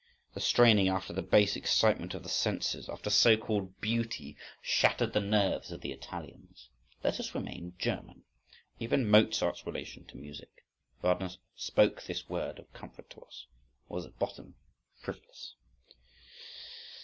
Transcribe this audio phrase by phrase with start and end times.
[0.33, 5.19] The straining after the base excitement of the senses, after so called beauty, shattered the
[5.21, 6.69] nerves of the Italians:
[7.03, 8.23] let us remain German!
[8.79, 14.55] Even Mozart's relation to music—Wagner spoke this word of comfort to us—was at bottom
[14.97, 15.53] frivolous.